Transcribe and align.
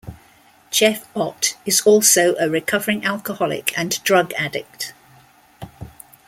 Jeff 0.71 1.05
Ott 1.15 1.55
is 1.63 1.81
also 1.81 2.33
a 2.39 2.49
recovering 2.49 3.05
alcoholic 3.05 3.77
and 3.77 4.01
drug 4.03 4.33
addict. 4.33 4.95